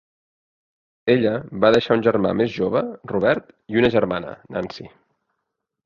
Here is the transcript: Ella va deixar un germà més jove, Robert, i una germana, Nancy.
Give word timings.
Ella 1.15 1.33
va 1.65 1.71
deixar 1.77 1.99
un 1.99 2.03
germà 2.09 2.33
més 2.41 2.57
jove, 2.57 2.83
Robert, 3.15 3.55
i 3.75 3.81
una 3.83 3.95
germana, 4.01 4.37
Nancy. 4.59 4.93